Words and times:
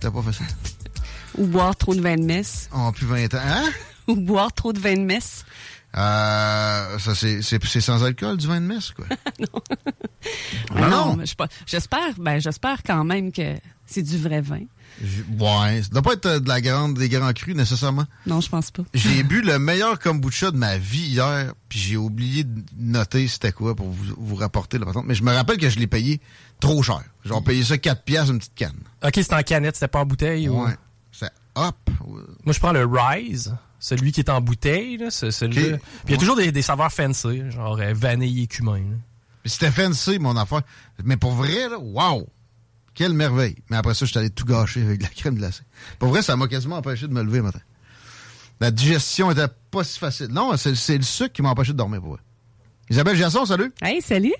T'as 0.00 0.10
pas 0.10 0.22
fait 0.22 0.32
ça? 0.32 0.44
Ou 1.36 1.46
boire 1.46 1.76
trop 1.76 1.94
de 1.94 2.00
vin 2.00 2.16
de 2.16 2.24
messe. 2.24 2.68
Oh, 2.74 2.90
plus 2.92 3.06
20 3.06 3.34
ans. 3.34 3.38
Hein? 3.42 3.70
Ou 4.08 4.16
boire 4.16 4.52
trop 4.52 4.72
de 4.72 4.80
vin 4.80 4.94
de 4.94 5.02
messe. 5.02 5.44
Euh, 5.96 6.98
ça, 6.98 7.14
c'est, 7.14 7.80
sans 7.80 8.02
alcool, 8.02 8.36
du 8.36 8.46
vin 8.46 8.60
de 8.60 8.66
messe, 8.66 8.92
quoi. 8.92 9.04
non. 9.38 9.62
Ah, 10.74 10.88
non. 10.88 11.18
J'espère, 11.66 12.14
ben, 12.18 12.40
j'espère 12.40 12.82
quand 12.82 13.04
même 13.04 13.30
que 13.30 13.56
c'est 13.86 14.02
du 14.02 14.16
vrai 14.16 14.40
vin. 14.40 14.62
Ouais, 15.38 15.82
ça 15.82 15.88
doit 15.90 16.02
pas 16.02 16.12
être 16.12 16.26
euh, 16.26 16.40
de 16.40 16.48
la 16.48 16.60
grande, 16.60 16.98
des 16.98 17.08
grands 17.08 17.32
crus, 17.32 17.54
nécessairement. 17.54 18.04
Non, 18.26 18.40
je 18.40 18.48
pense 18.48 18.70
pas. 18.70 18.82
J'ai 18.94 19.22
bu 19.24 19.40
le 19.42 19.58
meilleur 19.58 19.98
kombucha 19.98 20.50
de 20.50 20.56
ma 20.56 20.76
vie 20.78 21.06
hier, 21.08 21.52
puis 21.68 21.78
j'ai 21.78 21.96
oublié 21.96 22.44
de 22.44 22.62
noter 22.76 23.26
c'était 23.28 23.52
quoi 23.52 23.74
pour 23.74 23.88
vous, 23.88 24.14
vous 24.18 24.34
rapporter 24.34 24.78
la 24.78 24.86
patente. 24.86 25.04
Mais 25.06 25.14
je 25.14 25.22
me 25.22 25.32
rappelle 25.32 25.56
que 25.58 25.68
je 25.70 25.78
l'ai 25.78 25.86
payé 25.86 26.20
trop 26.60 26.82
cher. 26.82 27.02
Genre 27.24 27.42
payé 27.42 27.64
ça 27.64 27.78
4 27.78 28.02
piastres 28.04 28.32
une 28.32 28.38
petite 28.38 28.54
canne. 28.54 28.76
Ok, 29.02 29.12
c'était 29.14 29.34
en 29.34 29.42
canette, 29.42 29.76
c'était 29.76 29.88
pas 29.88 30.00
en 30.00 30.06
bouteille? 30.06 30.48
ou- 30.48 30.62
Ouais. 30.64 30.76
C'est 31.12 31.30
hop. 31.54 31.76
Moi, 32.44 32.52
je 32.52 32.58
prends 32.58 32.72
le 32.72 32.84
Rise, 32.86 33.54
celui 33.78 34.12
qui 34.12 34.20
est 34.20 34.30
en 34.30 34.40
bouteille. 34.40 34.96
Là. 34.98 35.08
Puis 35.10 35.38
il 36.06 36.10
y 36.10 36.14
a 36.14 36.16
toujours 36.18 36.36
des, 36.36 36.52
des 36.52 36.62
saveurs 36.62 36.92
fancy, 36.92 37.50
genre 37.50 37.78
euh, 37.80 37.92
vanille 37.94 38.42
et 38.42 38.46
cumin. 38.46 38.80
C'était 39.44 39.70
fancy, 39.70 40.18
mon 40.18 40.36
affaire. 40.36 40.60
Mais 41.02 41.16
pour 41.16 41.32
vrai, 41.32 41.68
là, 41.70 41.78
wow! 41.78 42.28
Quelle 43.00 43.14
merveille. 43.14 43.56
Mais 43.70 43.78
après 43.78 43.94
ça, 43.94 44.04
je 44.04 44.10
suis 44.10 44.18
allé 44.18 44.28
tout 44.28 44.44
gâcher 44.44 44.82
avec 44.82 44.98
de 44.98 45.04
la 45.04 45.08
crème 45.08 45.36
glacée. 45.36 45.62
Pour 45.98 46.10
vrai, 46.10 46.20
ça 46.20 46.36
m'a 46.36 46.48
quasiment 46.48 46.76
empêché 46.76 47.08
de 47.08 47.14
me 47.14 47.22
lever 47.22 47.38
le 47.38 47.44
matin. 47.44 47.60
La 48.60 48.70
digestion 48.70 49.30
était 49.30 49.46
pas 49.70 49.84
si 49.84 49.98
facile. 49.98 50.26
Non, 50.26 50.54
c'est 50.58 50.98
le 50.98 51.02
sucre 51.02 51.32
qui 51.32 51.40
m'a 51.40 51.48
empêché 51.48 51.72
de 51.72 51.78
dormir 51.78 52.02
pour 52.02 52.10
vrai. 52.10 52.20
Isabelle 52.90 53.16
Jasson, 53.16 53.46
salut! 53.46 53.72
Hey, 53.80 54.02
salut! 54.02 54.34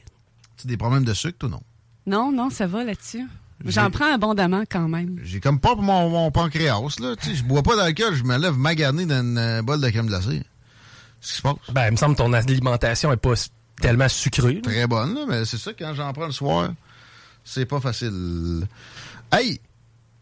Tu 0.58 0.66
as 0.66 0.68
des 0.68 0.76
problèmes 0.76 1.04
de 1.06 1.14
sucre, 1.14 1.38
toi, 1.38 1.48
non? 1.48 1.62
Non, 2.04 2.32
non, 2.32 2.50
ça 2.50 2.66
va 2.66 2.84
là-dessus. 2.84 3.26
J'en 3.64 3.90
prends 3.90 4.12
abondamment 4.12 4.64
quand 4.70 4.88
même. 4.88 5.18
J'ai 5.22 5.40
comme 5.40 5.58
pas 5.58 5.72
pour 5.74 5.82
mon, 5.82 6.10
mon 6.10 6.30
pancréas, 6.30 6.80
là. 7.00 7.16
Tu 7.16 7.30
sais, 7.30 7.36
je 7.36 7.44
bois 7.44 7.62
pas 7.62 7.76
d'alcool, 7.76 8.14
je 8.14 8.24
me 8.24 8.36
lève 8.36 8.58
magané 8.58 9.06
dans 9.06 9.22
une 9.22 9.38
euh, 9.38 9.62
bolle 9.62 9.80
de 9.80 9.88
crème 9.88 10.08
glacée. 10.08 10.42
Qu'est-ce 11.22 11.30
qui 11.30 11.36
se 11.38 11.42
passe? 11.42 11.54
Ben, 11.72 11.86
il 11.86 11.92
me 11.92 11.96
semble 11.96 12.14
que 12.14 12.20
ton 12.20 12.34
alimentation 12.34 13.10
est 13.10 13.16
pas 13.16 13.32
tellement 13.80 14.10
sucrée. 14.10 14.56
là. 14.56 14.60
Très 14.60 14.86
bonne, 14.86 15.14
là, 15.14 15.24
mais 15.26 15.46
c'est 15.46 15.56
ça, 15.56 15.72
quand 15.72 15.94
j'en 15.94 16.12
prends 16.12 16.26
le 16.26 16.32
soir, 16.32 16.72
c'est 17.50 17.66
pas 17.66 17.80
facile. 17.80 18.66
Hey! 19.32 19.60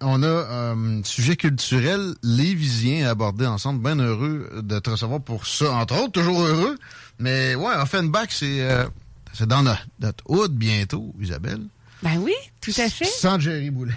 On 0.00 0.22
a 0.22 0.26
euh, 0.26 0.74
un 0.74 1.02
sujet 1.02 1.34
culturel 1.34 2.14
lévisien 2.22 3.06
à 3.06 3.10
aborder 3.10 3.46
ensemble. 3.46 3.82
Bien 3.82 3.98
heureux 3.98 4.48
de 4.62 4.78
te 4.78 4.90
recevoir 4.90 5.20
pour 5.20 5.44
ça, 5.46 5.72
entre 5.72 6.00
autres. 6.00 6.12
Toujours 6.12 6.40
heureux. 6.40 6.78
Mais 7.18 7.56
ouais, 7.56 7.74
Offenbach, 7.74 8.28
c'est 8.30 8.62
euh, 8.62 8.86
c'est 9.32 9.48
dans 9.48 9.62
notre, 9.62 9.86
notre 9.98 10.24
hood 10.28 10.52
bientôt, 10.52 11.14
Isabelle. 11.20 11.62
Ben 12.02 12.16
oui, 12.18 12.32
tout 12.60 12.72
à 12.78 12.88
fait. 12.88 13.06
Sans 13.06 13.40
Jerry 13.40 13.70
Boulet. 13.70 13.94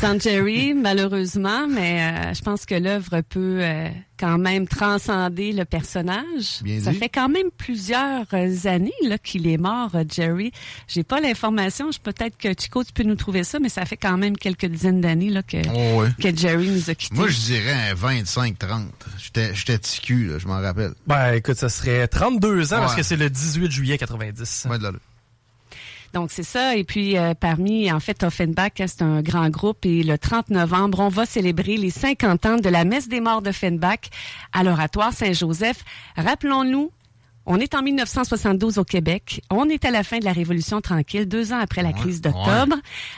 Sans 0.00 0.18
Jerry, 0.20 0.74
malheureusement, 0.74 1.66
mais 1.68 2.00
euh, 2.30 2.34
je 2.34 2.42
pense 2.42 2.66
que 2.66 2.74
l'œuvre 2.74 3.20
peut 3.22 3.58
euh, 3.62 3.88
quand 4.18 4.38
même 4.38 4.66
transcender 4.66 5.52
le 5.52 5.64
personnage. 5.64 6.62
Bien 6.62 6.80
Ça 6.80 6.92
dit. 6.92 6.98
fait 6.98 7.08
quand 7.08 7.28
même 7.28 7.48
plusieurs 7.56 8.26
euh, 8.32 8.54
années 8.64 8.92
là 9.06 9.18
qu'il 9.18 9.46
est 9.46 9.56
mort, 9.58 9.90
euh, 9.94 10.04
Jerry. 10.08 10.52
J'ai 10.88 11.02
pas 11.04 11.20
l'information. 11.20 11.90
Je 11.92 11.98
peut-être 11.98 12.36
que 12.36 12.48
Chico, 12.58 12.82
tu 12.84 12.92
peux 12.92 13.02
nous 13.02 13.14
trouver 13.16 13.44
ça, 13.44 13.58
mais 13.58 13.68
ça 13.68 13.84
fait 13.84 13.96
quand 13.96 14.16
même 14.16 14.36
quelques 14.36 14.66
dizaines 14.66 15.00
d'années 15.00 15.30
là 15.30 15.42
que 15.42 15.58
Oh, 15.74 16.00
ouais. 16.02 16.08
que 16.20 16.36
Jerry 16.36 16.68
nous 16.70 16.90
a 16.90 16.94
quittés. 16.94 17.14
Moi, 17.14 17.28
je 17.28 17.38
dirais 17.40 17.90
un 17.90 17.94
25-30. 17.94 18.86
J'étais 19.22 19.54
j'étais 19.54 19.78
ticu, 19.78 20.26
là, 20.26 20.38
je 20.38 20.46
m'en 20.46 20.60
rappelle. 20.60 20.92
Ben, 21.06 21.34
écoute, 21.34 21.56
ça 21.56 21.68
serait 21.68 22.08
32 22.08 22.72
ans 22.74 22.78
parce 22.78 22.94
que 22.94 23.02
c'est 23.02 23.16
le 23.16 23.28
18 23.30 23.70
juillet 23.70 23.98
90. 23.98 24.66
Ouais, 24.70 24.78
de 24.78 24.82
là, 24.84 24.90
là. 24.92 24.98
Donc, 26.14 26.30
c'est 26.30 26.44
ça. 26.44 26.76
Et 26.76 26.84
puis, 26.84 27.18
euh, 27.18 27.34
parmi, 27.34 27.90
en 27.90 27.98
fait, 27.98 28.22
Offenbach, 28.22 28.70
hein, 28.78 28.86
c'est 28.86 29.02
un 29.02 29.20
grand 29.20 29.50
groupe. 29.50 29.84
Et 29.84 30.04
le 30.04 30.16
30 30.16 30.50
novembre, 30.50 31.00
on 31.00 31.08
va 31.08 31.26
célébrer 31.26 31.76
les 31.76 31.90
50 31.90 32.46
ans 32.46 32.56
de 32.56 32.68
la 32.68 32.84
messe 32.84 33.08
des 33.08 33.20
morts 33.20 33.42
d'Offenbach 33.42 34.10
à 34.52 34.62
l'oratoire 34.62 35.12
Saint-Joseph. 35.12 35.84
Rappelons-nous, 36.16 36.92
on 37.46 37.58
est 37.58 37.74
en 37.74 37.82
1972 37.82 38.78
au 38.78 38.84
Québec. 38.84 39.42
On 39.50 39.68
est 39.68 39.84
à 39.84 39.90
la 39.90 40.02
fin 40.02 40.18
de 40.18 40.24
la 40.24 40.32
Révolution 40.32 40.80
tranquille, 40.80 41.26
deux 41.26 41.52
ans 41.52 41.58
après 41.58 41.82
la 41.82 41.92
crise 41.92 42.22
d'octobre. 42.22 42.76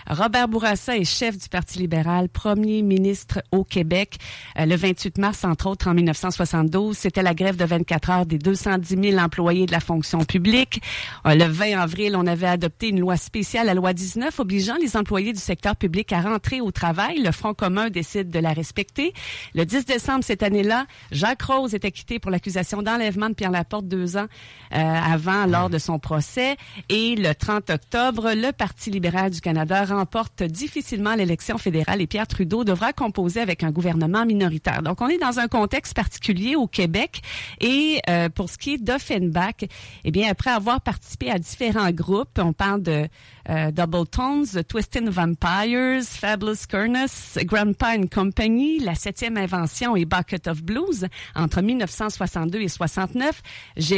Robert 0.09 0.49
Bourassa 0.49 0.97
est 0.97 1.05
chef 1.05 1.39
du 1.39 1.49
Parti 1.49 1.79
libéral, 1.79 2.29
premier 2.29 2.83
ministre 2.83 3.43
au 3.53 3.63
Québec. 3.63 4.17
Euh, 4.59 4.67
le 4.67 4.75
28 4.75 5.19
mars, 5.19 5.45
entre 5.45 5.69
autres, 5.69 5.87
en 5.89 5.95
1972, 5.95 6.97
c'était 6.97 7.23
la 7.23 7.35
grève 7.35 7.57
de 7.57 7.65
24 7.65 8.11
heures 8.11 8.27
des 8.27 8.39
210 8.39 9.11
000 9.11 9.23
employés 9.23 9.67
de 9.67 9.73
la 9.73 9.79
fonction 9.79 10.25
publique. 10.25 10.83
Euh, 11.27 11.37
le 11.37 11.45
20 11.45 11.79
avril, 11.79 12.17
on 12.17 12.27
avait 12.27 12.49
adopté 12.49 12.89
une 12.89 12.99
loi 12.99 13.17
spéciale, 13.17 13.67
la 13.67 13.75
loi 13.75 13.93
19, 13.93 14.41
obligeant 14.41 14.77
les 14.81 14.97
employés 14.97 15.35
du 15.35 15.41
secteur 15.41 15.77
public 15.77 16.13
à 16.13 16.21
rentrer 16.21 16.61
au 16.61 16.73
travail. 16.73 17.23
Le 17.23 17.31
Front 17.31 17.55
commun 17.55 17.91
décide 17.91 18.31
de 18.31 18.41
la 18.41 18.53
respecter. 18.53 19.13
Le 19.55 19.65
10 19.65 19.85
décembre 19.85 20.25
cette 20.25 20.43
année-là, 20.43 20.87
Jacques 21.13 21.43
Rose 21.43 21.75
est 21.75 21.85
acquitté 21.85 22.19
pour 22.19 22.33
l'accusation 22.33 22.83
d'enlèvement 22.83 23.29
de 23.29 23.35
Pierre 23.35 23.53
Laporte 23.53 23.87
deux 23.87 24.16
ans 24.16 24.16
ans 24.17 24.27
euh, 24.73 24.77
avant, 24.77 25.47
lors 25.47 25.71
de 25.71 25.79
son 25.79 25.99
procès. 25.99 26.57
Et 26.89 27.15
le 27.17 27.35
30 27.35 27.71
octobre, 27.71 28.33
le 28.35 28.53
Parti 28.53 28.91
libéral 28.91 29.31
du 29.31 29.41
Canada 29.41 29.85
remporte 29.85 30.43
difficilement 30.43 31.15
l'élection 31.15 31.59
fédérale 31.59 32.01
et 32.01 32.07
Pierre 32.07 32.27
Trudeau 32.27 32.65
devra 32.65 32.93
composer 32.93 33.41
avec 33.41 33.63
un 33.63 33.71
gouvernement 33.71 34.27
minoritaire. 34.27 34.83
Donc, 34.83 35.01
on 35.01 35.09
est 35.09 35.19
dans 35.19 35.39
un 35.39 35.49
contexte 35.49 35.95
particulier 35.95 36.57
au 36.57 36.67
Québec. 36.67 37.23
Et 37.61 38.01
euh, 38.09 38.29
pour 38.29 38.51
ce 38.51 38.59
qui 38.59 38.75
est 38.75 38.79
d'Offenbach, 38.79 39.65
eh 40.05 40.11
bien, 40.11 40.31
après 40.31 40.51
avoir 40.51 40.81
participé 40.81 41.31
à 41.31 41.39
différents 41.39 41.91
groupes, 41.91 42.39
on 42.39 42.53
parle 42.53 42.83
de 42.83 43.09
euh, 43.49 43.71
Double 43.71 44.07
Tones, 44.09 44.47
The 44.47 44.67
Twisted 44.67 45.09
Vampires, 45.09 46.03
Fabulous 46.03 46.67
Kernus, 46.69 47.39
Grandpa 47.45 47.97
and 47.97 48.07
Company, 48.13 48.81
La 48.81 48.95
Septième 48.95 49.37
Invention 49.37 49.97
et 49.97 50.05
Bucket 50.05 50.49
of 50.49 50.63
Blues 50.63 51.07
entre 51.35 51.63
1962 51.63 52.61
et 52.61 52.69
69, 52.69 53.43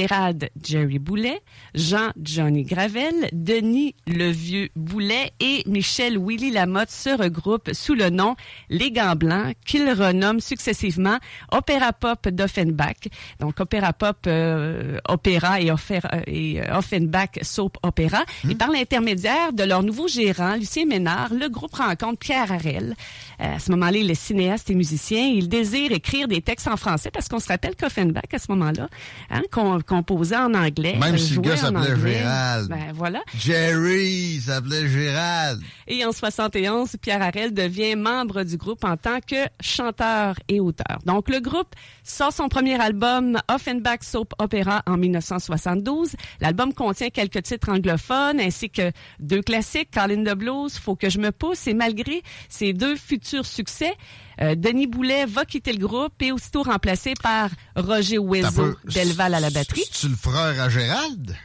Gérald 0.08 0.48
Jerry 0.62 0.98
Boulet, 0.98 1.40
Jean 1.74 2.12
Johnny 2.22 2.62
Gravel, 2.64 3.28
Denis 3.32 3.94
Le 4.06 4.30
Vieux 4.30 4.68
Boulet 4.74 5.32
et 5.40 5.62
Michel 5.66 6.18
Willy 6.18 6.50
Lamotte 6.50 6.90
se 6.90 7.10
regroupent 7.10 7.70
sous 7.74 7.94
le 7.94 8.08
nom 8.08 8.34
Les 8.70 8.90
Gants 8.90 9.16
Blancs 9.16 9.54
qu'ils 9.66 9.90
renomment 9.90 10.40
successivement 10.40 11.18
Opéra 11.52 11.92
Pop 11.92 12.26
d'Offenbach. 12.28 13.08
Donc 13.40 13.60
Opéra 13.60 13.92
Pop, 13.92 14.16
euh, 14.26 14.98
Opéra 15.08 15.60
et, 15.60 15.70
Offera- 15.70 16.22
et 16.26 16.62
euh, 16.62 16.78
Offenbach 16.78 17.38
Soap 17.42 17.76
Opéra. 17.82 18.24
Et 18.48 18.54
par 18.54 18.70
l'intermédiaire 18.70 19.52
de 19.52 19.64
leur 19.64 19.82
nouveau 19.82 20.08
gérant, 20.08 20.54
Lucien 20.54 20.86
Ménard, 20.86 21.34
le 21.34 21.48
groupe 21.48 21.74
rencontre 21.74 22.18
Pierre 22.18 22.50
Harel. 22.50 22.94
Euh, 23.40 23.56
à 23.56 23.58
ce 23.58 23.70
moment-là, 23.72 23.98
il 23.98 24.10
est 24.10 24.14
cinéaste 24.14 24.70
et 24.70 24.74
musicien. 24.74 25.26
Il 25.26 25.48
désire 25.48 25.92
écrire 25.92 26.28
des 26.28 26.40
textes 26.40 26.68
en 26.68 26.76
français 26.76 27.10
parce 27.10 27.28
qu'on 27.28 27.38
se 27.40 27.48
rappelle 27.48 27.76
qu'Offenbach, 27.76 28.22
à 28.32 28.38
ce 28.38 28.50
moment-là, 28.52 28.88
hein, 29.30 29.42
composait 30.02 30.36
en 30.36 30.54
anglais. 30.54 30.96
Même 30.98 31.14
euh, 31.14 31.18
si 31.18 31.34
le 31.34 31.40
gars 31.40 31.56
s'appelait. 31.56 31.96
Gérald. 31.96 32.68
Ben, 32.68 32.92
voilà. 32.94 33.22
Jerry 33.36 34.40
s'appelait 34.40 34.88
Gérald. 34.88 35.60
Et 35.86 36.04
en 36.04 36.12
71, 36.12 36.96
Pierre 37.00 37.22
Harel 37.22 37.52
devient 37.52 37.96
membre 37.96 38.44
du 38.44 38.56
groupe 38.56 38.84
en 38.84 38.96
tant 38.96 39.20
que 39.20 39.36
chanteur 39.60 40.36
et 40.48 40.60
auteur. 40.60 40.98
Donc, 41.04 41.28
le 41.28 41.40
groupe 41.40 41.74
sort 42.04 42.32
son 42.32 42.48
premier 42.48 42.80
album, 42.80 43.38
Offenbach 43.48 44.02
Soap 44.02 44.34
Opera, 44.38 44.82
en 44.86 44.96
1972. 44.96 46.12
L'album 46.40 46.72
contient 46.72 47.10
quelques 47.10 47.42
titres 47.42 47.70
anglophones 47.70 48.40
ainsi 48.40 48.70
que 48.70 48.92
deux 49.20 49.42
classiques, 49.42 49.90
Call 49.90 50.12
in 50.12 50.24
the 50.24 50.36
Blues, 50.36 50.78
Faut 50.78 50.96
que 50.96 51.10
je 51.10 51.18
me 51.18 51.32
pousse. 51.32 51.66
Et 51.66 51.74
malgré 51.74 52.22
ces 52.48 52.72
deux 52.72 52.96
futurs 52.96 53.46
succès, 53.46 53.94
euh, 54.40 54.54
Denis 54.54 54.86
Boulet 54.86 55.26
va 55.26 55.44
quitter 55.44 55.72
le 55.72 55.86
groupe 55.86 56.20
et 56.20 56.32
aussitôt 56.32 56.62
remplacé 56.62 57.14
par 57.22 57.50
Roger 57.76 58.18
peu- 58.52 58.76
Delval 58.84 59.34
à 59.34 59.40
la 59.40 59.50
batterie. 59.50 59.84
C'est-tu 59.90 60.08
le 60.08 60.16
frère 60.16 60.60
à 60.62 60.68
Gérald? 60.68 61.36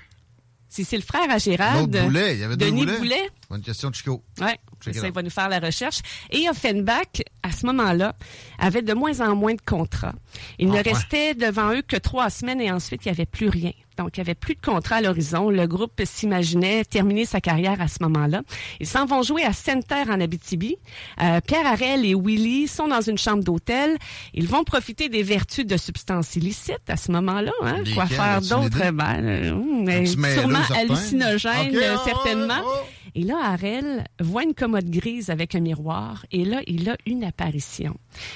Si 0.69 0.83
c'est 0.85 0.95
le 0.97 1.03
frère 1.03 1.29
à 1.29 1.37
Gérald. 1.37 1.93
L'autre 1.93 2.05
Boulet. 2.07 2.33
Il 2.33 2.39
y 2.39 2.43
avait 2.43 2.57
deux 2.57 2.65
Denis. 2.65 2.85
Boulet. 2.97 3.29
Bonne 3.53 3.61
question 3.61 3.91
de 3.91 3.95
Chico. 3.95 4.23
It 4.41 4.59
ça, 4.95 5.07
il 5.07 5.13
va 5.13 5.21
nous 5.21 5.29
faire 5.29 5.47
la 5.47 5.59
recherche. 5.59 5.99
Et 6.31 6.49
Offenbach, 6.49 7.21
à 7.43 7.51
ce 7.51 7.65
moment-là, 7.67 8.15
avait 8.59 8.81
de 8.81 8.93
moins 8.93 9.21
en 9.21 9.35
moins 9.35 9.53
de 9.53 9.61
contrats. 9.61 10.15
Il 10.59 10.67
Ah, 10.69 10.71
ne 10.71 10.75
ouais. 10.77 10.81
restait 10.81 11.35
devant 11.35 11.71
eux 11.71 11.83
que 11.83 11.95
trois 11.95 12.29
semaines 12.31 12.59
et 12.59 12.71
ensuite, 12.71 13.05
il 13.05 13.09
n'y 13.09 13.13
avait 13.13 13.25
plus 13.27 13.47
rien. 13.47 13.71
Donc, 13.97 14.17
il 14.17 14.19
n'y 14.19 14.21
avait 14.21 14.33
plus 14.35 14.55
de 14.55 14.59
contrat 14.59 14.95
à 14.95 15.01
l'horizon. 15.01 15.51
Le 15.51 15.67
groupe 15.67 16.01
s'imaginait 16.03 16.83
terminer 16.83 17.25
sa 17.25 17.39
carrière 17.41 17.79
à 17.79 17.87
ce 17.87 17.97
moment-là. 18.01 18.41
Ils 18.79 18.87
s'en 18.87 19.05
vont 19.05 19.21
jouer 19.21 19.43
à 19.43 19.53
Sainte-Terre 19.53 20.07
en 20.09 20.19
Abitibi. 20.19 20.75
Euh, 21.21 21.39
Pierre 21.45 21.67
Harel 21.67 22.03
et 22.03 22.15
Willy 22.15 22.67
sont 22.67 22.87
dans 22.87 23.01
une 23.01 23.19
chambre 23.19 23.43
d'hôtel. 23.43 23.95
Ils 24.33 24.47
vont 24.47 24.63
profiter 24.63 25.09
des 25.09 25.21
vertus 25.21 25.65
de 25.67 25.77
substances 25.77 26.35
illicites 26.35 26.89
à 26.89 26.97
ce 26.97 27.11
moment-là. 27.11 27.51
Hein? 27.61 27.83
Quoi 27.93 28.07
faire 28.07 28.41
d'autre? 28.41 28.91
Ben, 28.91 29.23
euh, 29.23 30.05
sûrement 30.05 30.57
certain? 30.63 30.75
hallucinogène, 30.81 31.69
Ok, 31.77 31.83
ah, 31.87 32.01
certainement. 32.03 32.55
ouais, 32.59 32.65
ouais. 32.65 33.02
Et 33.15 33.23
là, 33.23 33.37
Harel 33.43 34.05
voit 34.19 34.43
une 34.43 34.55
commode 34.55 34.89
grise 34.89 35.29
avec 35.29 35.53
un 35.53 35.59
miroir 35.59 36.25
et 36.31 36.45
là, 36.45 36.61
il 36.65 36.89
a 36.89 36.97
une 37.05 37.23
apparition. 37.23 37.95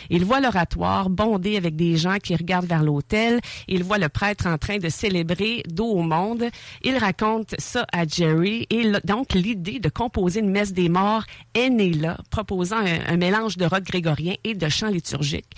Il 0.10 0.24
voit 0.24 0.40
l'oratoire 0.40 1.10
bondé 1.10 1.58
avec 1.58 1.76
des 1.76 1.98
gens 1.98 2.18
qui 2.18 2.36
regardent 2.36 2.68
vers 2.68 2.84
l'autel. 2.84 3.40
Il 3.68 3.84
voit 3.84 3.98
le 3.98 4.10
prêtre 4.10 4.46
en 4.46 4.58
train 4.60 4.78
de 4.78 4.90
célébrer 4.90 5.64
dos 5.68 5.90
au 5.90 6.04
monde. 6.04 6.46
Il 6.84 6.96
raconte 6.98 7.56
ça 7.58 7.88
à 7.92 8.06
Jerry 8.06 8.68
et 8.70 8.92
donc 9.04 9.34
l'idée 9.34 9.80
de 9.80 9.90
composer 9.90 10.42
une 10.42 10.52
messe 10.52 10.74
des 10.74 10.90
morts 10.90 11.24
est 11.56 11.70
née 11.70 11.94
là, 11.94 12.18
proposant 12.30 12.78
un, 12.78 13.18
mélange 13.18 13.58
de 13.58 13.66
rock 13.66 13.84
grégorien 13.84 14.36
et 14.44 14.54
de 14.54 14.70
chant 14.70 14.90
liturgique. 14.90 15.56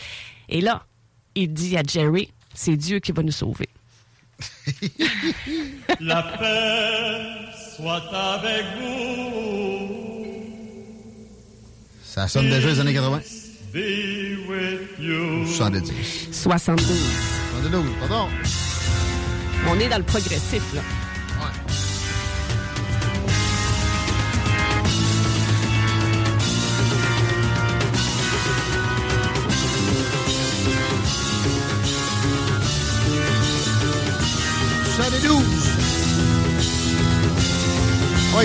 Et 0.48 0.62
là, 0.62 0.86
il 1.36 1.52
dit 1.52 1.76
à 1.76 1.84
Jerry, 1.84 2.32
c'est 2.54 2.78
Dieu 2.78 3.00
qui 3.00 3.12
va 3.12 3.22
nous 3.22 3.32
sauver. 3.34 3.68
La 6.00 6.24
paix 6.24 7.59
soit 7.80 8.04
avec 8.14 8.66
vous. 8.78 9.96
Ça 12.04 12.28
sonne 12.28 12.50
déjà 12.50 12.68
les 12.70 12.80
années 12.80 12.94
80. 12.94 13.20
Be 13.74 13.78
with 14.50 15.00
you. 15.00 15.48
70. 15.48 16.30
72. 16.32 16.88
72, 17.62 17.86
pardon. 18.00 18.28
On 19.70 19.80
est 19.80 19.90
dans 19.90 19.98
le 19.98 20.04
progressif, 20.04 20.64
là. 20.74 20.82
Salut 21.40 21.89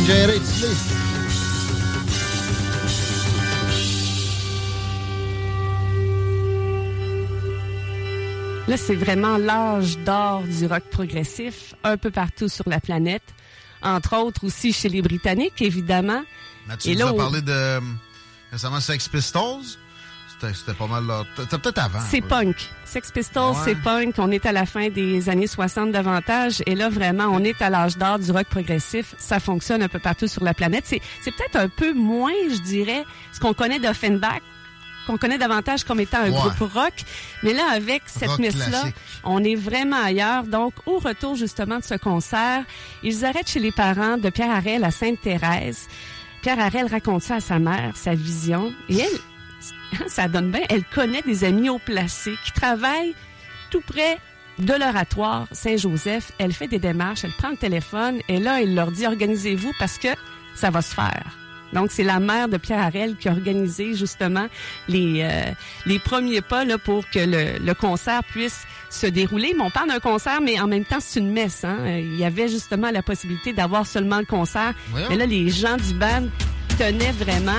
Tu. 0.07 0.15
Là, 8.67 8.77
c'est 8.79 8.95
vraiment 8.95 9.37
l'âge 9.37 9.99
d'or 9.99 10.43
du 10.43 10.67
rock 10.67 10.85
progressif, 10.91 11.75
un 11.85 11.99
peu 11.99 12.11
partout 12.11 12.49
sur 12.49 12.67
la 12.69 12.81
planète. 12.81 13.23
Entre 13.83 14.17
autres 14.17 14.45
aussi 14.47 14.73
chez 14.73 14.89
les 14.89 15.03
Britanniques, 15.03 15.61
évidemment. 15.61 16.23
Et 16.87 16.93
nous 16.95 16.99
là, 17.01 17.09
a 17.09 17.13
au- 17.13 17.17
parlé 17.17 17.43
de 17.43 17.53
euh, 17.53 17.81
récemment 18.51 18.81
Sex 18.81 19.07
Pistols. 19.09 19.61
C'était 20.41 20.75
pas 20.75 20.87
mal. 20.87 21.05
C'était 21.37 21.59
peut-être 21.59 21.79
avant. 21.85 22.01
C'est 22.11 22.21
punk. 22.21 22.57
Sex 22.85 23.11
Pistols, 23.11 23.53
Ouais. 23.53 23.57
c'est 23.65 23.75
punk. 23.77 24.15
On 24.19 24.31
est 24.31 24.45
à 24.47 24.53
la 24.53 24.67
fin 24.67 24.89
des 24.91 25.29
années 25.29 25.47
60 25.47 25.91
davantage. 25.93 26.63
Et 26.67 26.75
là, 26.75 26.89
vraiment, 26.89 27.25
on 27.33 27.43
est 27.45 27.61
à 27.63 27.71
l'âge 27.71 27.97
d'or 27.97 28.19
du 28.19 28.31
rock 28.31 28.47
progressif. 28.47 29.15
Ça 29.19 29.41
fonctionne 29.41 29.83
un 29.83 29.89
peu 29.89 29.99
partout 29.99 30.27
sur 30.29 30.45
la 30.45 30.53
planète. 30.55 30.85
C'est, 30.87 31.01
peut-être 31.25 31.57
un 31.57 31.69
peu 31.69 31.93
moins, 31.95 32.33
je 32.51 32.61
dirais, 32.61 33.05
ce 33.33 33.41
qu'on 33.41 33.55
connaît 33.55 33.79
d'Offenbach, 33.79 34.41
qu'on 35.07 35.17
connaît 35.19 35.39
davantage 35.39 35.85
comme 35.85 36.01
étant 36.01 36.19
un 36.19 36.31
Ouais. 36.31 36.39
groupe 36.39 36.73
rock. 36.73 36.95
Mais 37.43 37.53
là, 37.53 37.65
avec 37.73 38.03
cette 38.07 38.39
messe-là, 38.39 38.85
on 39.25 39.43
est 39.45 39.55
vraiment 39.57 40.03
ailleurs. 40.03 40.45
Donc, 40.45 40.73
au 40.87 40.99
retour 40.99 41.37
justement 41.37 41.79
de 41.79 41.85
ce 41.85 41.95
concert, 41.95 42.65
ils 43.03 43.25
arrêtent 43.25 43.49
chez 43.51 43.61
les 43.61 43.73
parents 43.73 44.17
de 44.19 44.31
Pierre 44.31 44.51
Harel 44.55 44.83
à 44.85 44.91
Sainte-Thérèse. 44.91 45.89
Pierre 46.43 46.61
Harel 46.61 46.87
raconte 46.87 47.23
ça 47.23 47.37
à 47.37 47.41
sa 47.41 47.59
mère, 47.59 47.93
sa 47.97 48.15
vision. 48.15 48.73
Et 48.91 48.99
elle, 48.99 49.19
ça 50.07 50.29
donne 50.29 50.51
bien, 50.51 50.63
elle 50.69 50.85
connaît 50.85 51.23
des 51.23 51.45
amis 51.45 51.69
haut 51.69 51.81
placés 51.85 52.35
qui 52.45 52.53
travaillent 52.53 53.15
tout 53.71 53.81
près 53.81 54.19
de 54.59 54.73
l'oratoire 54.73 55.47
Saint-Joseph. 55.53 56.33
Elle 56.39 56.53
fait 56.53 56.69
des 56.69 56.79
démarches, 56.79 57.25
elle 57.25 57.33
prend 57.33 57.51
le 57.51 57.57
téléphone 57.57 58.21
et 58.29 58.39
là, 58.39 58.63
elle 58.63 58.75
leur 58.75 58.91
dit 58.91 59.07
organisez-vous 59.07 59.73
parce 59.79 59.99
que 59.99 60.09
ça 60.55 60.71
va 60.71 60.83
se 60.83 60.95
faire. 60.95 61.37
Donc, 61.73 61.91
c'est 61.91 62.05
la 62.05 62.21
mère 62.21 62.49
de 62.49 62.57
Pierre 62.57 62.81
Harel 62.81 63.17
qui 63.17 63.29
a 63.29 63.33
organisé 63.33 63.95
justement 63.95 64.47
les, 64.87 65.23
euh, 65.25 65.51
les 65.87 65.99
premiers 65.99 66.41
pas 66.41 66.65
là, 66.65 66.79
pour 66.79 67.09
que 67.11 67.19
le, 67.19 67.59
le 67.59 67.75
concert 67.75 68.23
puisse 68.23 68.63
se 68.91 69.09
dérouler. 69.09 69.55
Mais 69.57 69.65
on 69.65 69.71
parle 69.71 69.89
d'un 69.89 69.99
concert, 69.99 70.41
mais 70.41 70.61
en 70.61 70.69
même 70.69 70.85
temps, 70.85 70.99
c'est 71.01 71.19
une 71.19 71.33
messe. 71.33 71.65
Hein? 71.65 71.79
Il 71.89 72.15
y 72.15 72.25
avait 72.25 72.47
justement 72.47 72.93
la 72.93 73.03
possibilité 73.03 73.53
d'avoir 73.53 73.87
seulement 73.87 74.21
le 74.21 74.25
concert. 74.25 74.73
Voyons. 74.91 75.09
Mais 75.11 75.17
là, 75.17 75.27
les 75.27 75.49
gens 75.49 75.77
du 75.77 75.95
band 75.95 76.29
tenaient 76.79 77.13
vraiment 77.13 77.53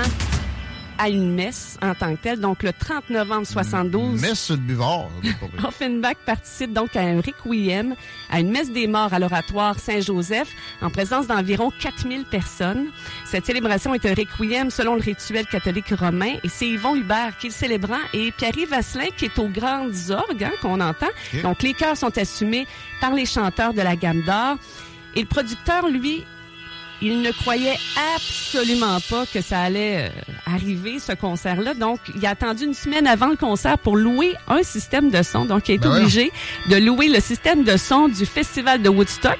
à 0.98 1.08
une 1.08 1.34
messe 1.34 1.78
en 1.82 1.94
tant 1.94 2.14
que 2.16 2.22
telle. 2.22 2.40
Donc, 2.40 2.62
le 2.62 2.72
30 2.72 3.10
novembre 3.10 3.46
72, 3.46 4.20
Messe 4.20 4.50
le 4.50 4.56
buvard. 4.56 5.08
Offenbach 5.64 6.16
participe 6.24 6.72
donc 6.72 6.96
à 6.96 7.00
un 7.00 7.20
requiem, 7.20 7.94
à 8.30 8.40
une 8.40 8.50
messe 8.50 8.72
des 8.72 8.86
morts 8.86 9.12
à 9.12 9.18
l'oratoire 9.18 9.78
Saint-Joseph, 9.78 10.48
en 10.82 10.90
présence 10.90 11.26
d'environ 11.26 11.70
4000 11.80 12.24
personnes. 12.24 12.86
Cette 13.24 13.46
célébration 13.46 13.94
est 13.94 14.06
un 14.06 14.14
requiem 14.14 14.70
selon 14.70 14.94
le 14.94 15.00
rituel 15.00 15.46
catholique 15.46 15.90
romain, 15.90 16.34
et 16.42 16.48
c'est 16.48 16.68
Yvon 16.68 16.96
Hubert 16.96 17.36
qui 17.38 17.46
est 17.46 17.50
le 17.50 17.54
célébrant, 17.54 17.96
et 18.12 18.32
Pierre-Yves 18.32 18.70
Vasselin 18.70 19.08
qui 19.16 19.26
est 19.26 19.38
aux 19.38 19.48
grandes 19.48 19.94
orgues, 20.10 20.44
hein, 20.44 20.52
qu'on 20.62 20.80
entend. 20.80 21.06
Ok. 21.34 21.42
Donc, 21.42 21.62
les 21.62 21.74
chœurs 21.74 21.96
sont 21.96 22.16
assumés 22.18 22.66
par 23.00 23.12
les 23.12 23.26
chanteurs 23.26 23.74
de 23.74 23.82
la 23.82 23.96
gamme 23.96 24.22
d'or. 24.22 24.56
Et 25.14 25.20
le 25.20 25.26
producteur, 25.26 25.88
lui, 25.88 26.24
il 27.02 27.20
ne 27.22 27.30
croyait 27.30 27.76
absolument 28.16 28.98
pas 29.10 29.24
que 29.26 29.40
ça 29.40 29.60
allait 29.60 30.06
euh, 30.08 30.52
arriver, 30.52 30.98
ce 30.98 31.12
concert-là. 31.12 31.74
Donc, 31.74 32.00
il 32.16 32.24
a 32.26 32.30
attendu 32.30 32.64
une 32.64 32.74
semaine 32.74 33.06
avant 33.06 33.28
le 33.28 33.36
concert 33.36 33.78
pour 33.78 33.96
louer 33.96 34.34
un 34.48 34.62
système 34.62 35.10
de 35.10 35.22
son. 35.22 35.44
Donc, 35.44 35.68
il 35.68 35.74
est 35.74 35.78
Ben 35.78 35.90
obligé 35.90 36.32
de 36.70 36.76
louer 36.76 37.08
le 37.08 37.20
système 37.20 37.64
de 37.64 37.76
son 37.76 38.08
du 38.08 38.24
festival 38.26 38.80
de 38.82 38.88
Woodstock 38.88 39.38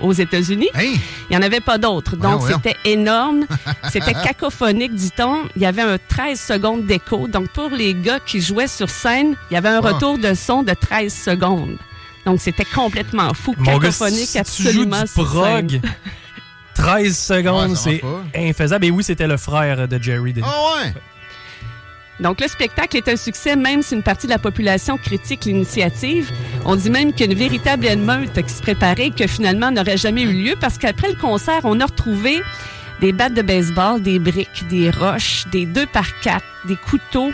aux 0.00 0.12
États-Unis. 0.12 0.68
Hey! 0.74 0.98
Il 1.28 1.30
n'y 1.30 1.36
en 1.36 1.42
avait 1.46 1.60
pas 1.60 1.78
d'autres. 1.78 2.16
Voyons, 2.18 2.38
Donc, 2.38 2.48
c'était 2.50 2.76
énorme. 2.84 3.46
C'était 3.90 4.12
cacophonique, 4.12 4.94
dit-on. 4.94 5.38
Il 5.56 5.62
y 5.62 5.66
avait 5.66 5.82
un 5.82 5.96
13 6.08 6.38
secondes 6.38 6.84
d'écho. 6.86 7.28
Donc, 7.28 7.48
pour 7.48 7.70
les 7.70 7.94
gars 7.94 8.20
qui 8.20 8.40
jouaient 8.42 8.68
sur 8.68 8.90
scène, 8.90 9.36
il 9.50 9.54
y 9.54 9.56
avait 9.56 9.70
un 9.70 9.80
Ah. 9.82 9.92
retour 9.92 10.18
de 10.18 10.34
son 10.34 10.62
de 10.62 10.72
13 10.74 11.14
secondes. 11.14 11.78
Donc, 12.26 12.40
c'était 12.40 12.64
complètement 12.64 13.32
fou, 13.34 13.54
Mon 13.56 13.64
gars, 13.64 13.72
cacophonique, 13.90 14.28
tu 14.30 14.62
joues 14.64 14.82
absolument 14.82 15.02
du 15.02 15.08
prog, 15.14 15.80
13 16.76 17.16
secondes, 17.16 17.70
Ouais, 17.70 18.00
c'est 18.34 18.48
infaisable. 18.48 18.84
Et 18.84 18.90
oui, 18.90 19.02
c'était 19.02 19.26
le 19.26 19.36
frère 19.36 19.88
de 19.88 20.02
Jerry. 20.02 20.34
Ah 20.42 20.82
ouais! 20.84 20.92
Donc, 22.20 22.40
le 22.40 22.48
spectacle 22.48 22.96
est 22.96 23.08
un 23.08 23.16
succès, 23.16 23.56
même 23.56 23.82
si 23.82 23.94
une 23.94 24.02
partie 24.02 24.26
de 24.26 24.32
la 24.32 24.38
population 24.38 24.96
critique 24.96 25.44
l'initiative. 25.44 26.30
On 26.64 26.74
dit 26.76 26.88
même 26.90 27.12
qu'il 27.12 27.26
y 27.26 27.28
a 27.28 27.32
une 27.32 27.38
véritable 27.38 27.86
émeute 27.86 28.42
qui 28.42 28.52
se 28.52 28.62
préparait 28.62 29.10
que 29.10 29.26
finalement 29.26 29.70
n'aurait 29.70 29.98
jamais 29.98 30.22
eu 30.22 30.32
lieu 30.32 30.54
parce 30.58 30.78
qu'après 30.78 31.08
le 31.08 31.16
concert, 31.16 31.60
on 31.64 31.78
a 31.80 31.86
retrouvé 31.86 32.40
des 33.00 33.12
battes 33.12 33.34
de 33.34 33.42
baseball, 33.42 34.00
des 34.00 34.18
briques, 34.18 34.66
des 34.70 34.90
roches, 34.90 35.44
des 35.52 35.66
deux 35.66 35.86
par 35.86 36.06
quatre, 36.20 36.46
des 36.66 36.76
couteaux, 36.76 37.30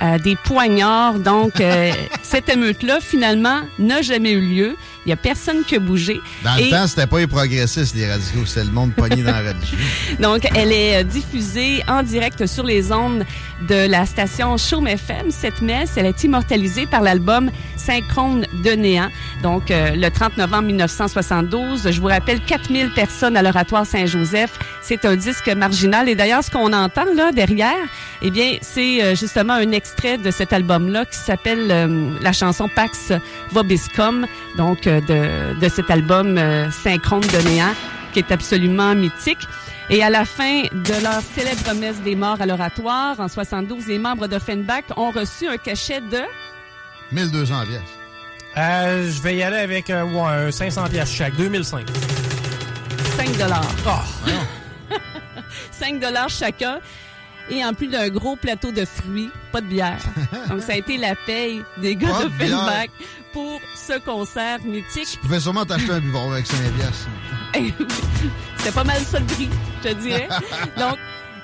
euh, 0.00 0.18
des 0.18 0.36
poignards. 0.36 1.18
Donc, 1.18 1.60
euh, 1.60 1.90
cette 2.22 2.48
émeute-là, 2.48 3.00
finalement, 3.00 3.60
n'a 3.80 4.02
jamais 4.02 4.30
eu 4.32 4.40
lieu. 4.40 4.76
Il 5.04 5.08
n'y 5.08 5.12
a 5.12 5.16
personne 5.16 5.64
qui 5.64 5.76
a 5.76 5.78
bougé. 5.80 6.20
Dans 6.44 6.54
le 6.54 6.70
temps, 6.70 6.86
c'était 6.86 7.06
pas 7.06 7.18
les 7.18 7.26
progressistes, 7.26 7.94
les 7.94 8.10
radicaux, 8.10 8.46
c'était 8.46 8.64
le 8.64 8.70
monde 8.70 8.92
pogné 8.94 9.22
dans 9.22 9.32
la 9.32 9.52
religion. 9.52 9.78
Donc, 10.20 10.46
elle 10.54 10.72
est 10.72 11.00
euh, 11.00 11.02
diffusée 11.02 11.82
en 11.88 12.02
direct 12.02 12.46
sur 12.46 12.64
les 12.64 12.92
ondes 12.92 13.24
de 13.68 13.88
la 13.88 14.06
station 14.06 14.56
Chaume 14.56 14.86
FM. 14.86 15.30
Cette 15.30 15.60
messe, 15.60 15.96
elle 15.96 16.06
est 16.06 16.24
immortalisée 16.24 16.86
par 16.86 17.02
l'album 17.02 17.50
Synchrone 17.76 18.46
de 18.64 18.70
néant. 18.70 19.08
Donc, 19.42 19.70
euh, 19.70 19.94
le 19.94 20.08
30 20.08 20.36
novembre 20.36 20.68
1972, 20.68 21.90
je 21.90 22.00
vous 22.00 22.06
rappelle 22.06 22.40
4000 22.40 22.90
personnes 22.94 23.36
à 23.36 23.42
l'oratoire 23.42 23.86
Saint-Joseph. 23.86 24.58
C'est 24.82 25.04
un 25.04 25.16
disque 25.16 25.48
marginal. 25.48 26.08
Et 26.08 26.14
d'ailleurs, 26.14 26.44
ce 26.44 26.50
qu'on 26.50 26.72
entend 26.72 27.04
là 27.14 27.32
derrière, 27.32 27.84
eh 28.22 28.30
bien, 28.30 28.56
c'est 28.60 29.02
euh, 29.02 29.14
justement 29.14 29.54
un 29.54 29.72
extrait 29.72 30.18
de 30.18 30.30
cet 30.30 30.52
album-là 30.52 31.04
qui 31.04 31.16
s'appelle 31.18 31.68
euh, 31.70 32.10
la 32.20 32.32
chanson 32.32 32.68
Pax 32.68 33.12
Vobiscum. 33.50 34.26
Donc, 34.56 34.88
de, 35.00 35.58
de 35.58 35.68
cet 35.68 35.90
album 35.90 36.36
euh, 36.38 36.70
Synchrone 36.70 37.20
de 37.20 37.48
néant 37.48 37.74
qui 38.12 38.18
est 38.18 38.32
absolument 38.32 38.94
mythique. 38.94 39.46
Et 39.90 40.02
à 40.02 40.10
la 40.10 40.24
fin 40.24 40.62
de 40.72 41.02
leur 41.02 41.20
célèbre 41.20 41.74
messe 41.74 42.00
des 42.02 42.14
morts 42.14 42.40
à 42.40 42.46
l'oratoire, 42.46 43.18
en 43.18 43.28
72, 43.28 43.86
les 43.88 43.98
membres 43.98 44.26
d'Offenbach 44.26 44.84
ont 44.96 45.10
reçu 45.10 45.48
un 45.48 45.56
cachet 45.56 46.00
de 46.00 46.20
1200 47.12 47.66
pièces. 47.66 47.80
Euh, 48.56 49.10
je 49.10 49.22
vais 49.22 49.36
y 49.36 49.42
aller 49.42 49.58
avec 49.58 49.90
euh, 49.90 50.04
ouais, 50.04 50.48
un 50.48 50.50
500 50.50 50.88
pièces 50.88 51.10
chaque, 51.10 51.36
2005. 51.36 51.86
5 53.16 53.38
dollars. 53.38 53.74
Ah, 53.86 54.02
5 55.70 56.00
dollars 56.00 56.28
chacun. 56.28 56.78
Et 57.50 57.64
en 57.64 57.74
plus 57.74 57.88
d'un 57.88 58.08
gros 58.08 58.36
plateau 58.36 58.72
de 58.72 58.84
fruits, 58.84 59.30
pas 59.50 59.60
de 59.60 59.66
bière. 59.66 59.98
Donc, 60.48 60.60
ça 60.62 60.72
a 60.72 60.76
été 60.76 60.96
la 60.96 61.14
paye 61.14 61.62
des 61.78 61.96
gars 61.96 62.08
Pas 62.08 62.24
de 62.24 62.28
d'Offenbach 62.28 62.88
pour 63.32 63.60
ce 63.74 63.98
concert 63.98 64.58
mythique. 64.64 65.08
Tu 65.12 65.18
pouvais 65.18 65.40
sûrement 65.40 65.64
t'acheter 65.64 65.92
un 65.92 66.00
buvard 66.00 66.32
avec 66.32 66.46
5 66.46 66.56
pièces. 66.72 67.06
C'était 68.58 68.72
pas 68.72 68.84
mal 68.84 69.00
ça 69.02 69.18
le 69.18 69.26
prix, 69.26 69.48
je 69.82 69.88
te 69.88 69.94
dirais. 69.94 70.28
Donc, 70.78 70.96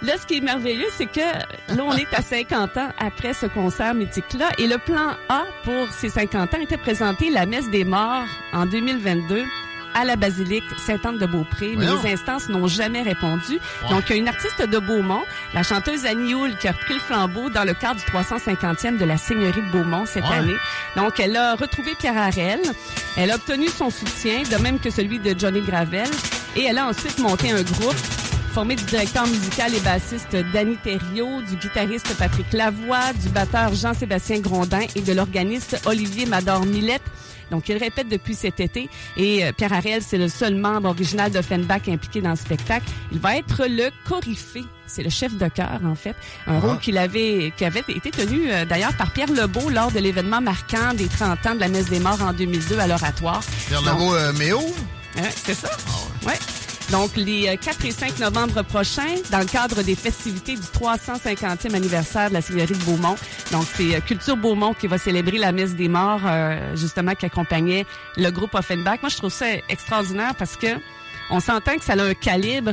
là, 0.03 0.13
ce 0.21 0.27
qui 0.27 0.39
est 0.39 0.41
merveilleux, 0.41 0.89
c'est 0.97 1.11
que 1.11 1.21
là, 1.21 1.83
on 1.85 1.95
est 1.95 2.13
à 2.15 2.23
50 2.23 2.77
ans 2.77 2.89
après 2.99 3.35
ce 3.35 3.47
concert 3.47 3.95
mythique-là. 3.95 4.51
Et 4.59 4.67
le 4.67 4.79
plan 4.79 5.17
A 5.29 5.45
pour 5.65 5.89
ces 5.93 6.11
50 6.11 6.55
ans 6.55 6.61
était 6.61 6.77
présenté 6.77 7.31
la 7.31 7.47
messe 7.47 7.69
des 7.71 7.85
morts 7.85 8.27
en 8.53 8.67
2022 8.67 9.45
à 9.95 10.05
la 10.05 10.17
basilique 10.17 10.65
Sainte-Anne-de-Beaupré, 10.87 11.75
mais 11.77 11.87
les 11.87 12.13
instances 12.13 12.49
n'ont 12.49 12.67
jamais 12.67 13.03
répondu. 13.03 13.59
Donc, 13.91 14.05
il 14.09 14.11
y 14.11 14.13
a 14.15 14.17
une 14.17 14.29
artiste 14.29 14.63
de 14.63 14.79
Beaumont, 14.79 15.23
la 15.55 15.63
chanteuse 15.63 16.05
Annie 16.07 16.35
Houle, 16.35 16.57
qui 16.57 16.69
a 16.69 16.73
repris 16.73 16.95
le 16.95 17.01
flambeau 17.01 17.51
dans 17.51 17.65
le 17.65 17.75
cadre 17.75 18.01
du 18.01 18.07
350e 18.07 18.97
de 18.99 19.05
la 19.05 19.17
Seigneurie 19.17 19.63
de 19.63 19.71
Beaumont 19.73 20.05
cette 20.07 20.25
Ouais. 20.25 20.37
année. 20.37 20.57
Donc, 20.97 21.19
elle 21.21 21.37
a 21.37 21.55
retrouvé 21.55 21.95
Pierre 21.99 22.17
Harel. 22.19 22.61
Elle 23.17 23.31
a 23.31 23.37
obtenu 23.37 23.69
son 23.69 23.91
soutien, 23.91 24.43
de 24.51 24.57
même 24.63 24.79
que 24.79 24.91
celui 24.91 25.19
de 25.19 25.35
Johnny 25.39 25.61
Gravel. 25.63 26.09
Et 26.57 26.65
elle 26.65 26.79
a 26.79 26.87
ensuite 26.87 27.19
monté 27.19 27.51
un 27.51 27.63
groupe 27.63 27.95
formé 28.49 28.77
du 28.77 28.85
directeur 28.85 29.27
musical 29.27 29.75
et 29.75 29.81
bassiste 29.81 30.37
Danny 30.53 30.77
Thériault, 30.77 31.43
du 31.49 31.57
guitariste 31.57 32.15
Patrick 32.17 32.53
Lavoie, 32.53 33.13
du 33.23 33.29
batteur 33.29 33.75
Jean-Sébastien 33.75 34.41
Grondin 34.41 34.81
et 34.97 35.01
de 35.01 35.13
l'organiste 35.13 35.81
Olivier 35.87 36.27
Mador-Millette. 36.27 37.03
Donc, 37.51 37.69
il 37.71 37.79
répète 37.79 38.09
depuis 38.09 38.35
cet 38.35 38.61
été. 38.61 38.91
Et 39.17 39.45
euh, 39.45 39.53
Pierre 39.53 39.73
Harel, 39.73 40.03
c'est 40.03 40.19
le 40.19 40.29
seul 40.29 40.55
membre 40.55 40.91
original 40.91 41.31
d'Offenbach 41.31 41.89
impliqué 41.89 42.21
dans 42.21 42.31
le 42.31 42.37
spectacle. 42.37 42.85
Il 43.11 43.19
va 43.21 43.37
être 43.37 43.65
le 43.67 43.91
coryphée. 44.07 44.65
C'est 44.87 45.03
le 45.03 45.09
chef 45.11 45.35
de 45.37 45.49
chœur, 45.49 45.81
en 45.85 45.95
fait. 45.95 46.15
Un 46.47 46.61
rôle 46.61 46.79
qu'il 46.79 46.99
avait, 46.99 47.53
qui 47.57 47.65
avait 47.65 47.81
été 47.89 48.11
tenu, 48.11 48.51
euh, 48.51 48.65
d'ailleurs, 48.67 48.95
par 48.99 49.13
Pierre 49.13 49.33
Lebeau 49.33 49.71
lors 49.71 49.91
de 49.91 49.99
l'événement 49.99 50.41
marquant 50.43 50.93
des 50.95 51.07
30 51.09 51.47
ans 51.47 51.55
de 51.55 51.61
la 51.61 51.69
Messe 51.69 51.89
des 51.89 52.01
Morts 52.01 52.21
en 52.23 52.33
2002 52.35 52.79
à 52.79 52.87
l'Oratoire. 52.87 53.41
Pierre 53.69 53.83
Donc, 53.83 53.95
Legault, 53.99 54.15
euh, 54.15 54.33
Méo? 54.35 54.61
C'est 55.43 55.55
ça. 55.55 55.71
ouais. 56.27 56.35
Donc, 56.91 57.17
les 57.17 57.49
euh, 57.49 57.57
4 57.57 57.85
et 57.85 57.91
5 57.91 58.19
novembre 58.19 58.63
prochains, 58.63 59.17
dans 59.31 59.41
le 59.41 59.45
cadre 59.45 59.83
des 59.83 59.95
festivités 59.95 60.55
du 60.55 60.63
350e 60.63 61.75
anniversaire 61.75 62.31
de 62.31 62.35
la 62.35 62.41
Seigneurie 62.41 62.75
de 62.75 62.85
Beaumont. 62.85 63.17
Donc, 63.53 63.65
c'est 63.75 63.95
euh, 63.95 64.01
Culture 64.01 64.37
Beaumont 64.37 64.73
qui 64.73 64.87
va 64.87 64.97
célébrer 64.97 65.37
la 65.37 65.53
messe 65.53 65.75
des 65.75 65.89
morts, 65.89 66.23
euh, 66.25 66.75
justement, 66.77 67.15
qui 67.15 67.27
accompagnait 67.27 67.85
le 68.17 68.31
groupe 68.31 68.55
Offenbach. 68.55 69.01
Moi, 69.03 69.11
je 69.11 69.17
trouve 69.17 69.33
ça 69.33 69.47
extraordinaire 69.69 70.35
parce 70.35 70.57
que 70.57 70.69
on 71.31 71.41
s'entend 71.41 71.77
que 71.77 71.85
ça 71.85 71.93
a 71.93 72.03
un 72.03 72.15
calibre. 72.15 72.73